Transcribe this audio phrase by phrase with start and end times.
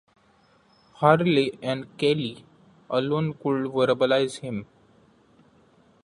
[0.95, 2.43] Harley and Keeley
[2.89, 4.65] alone could verbalize him.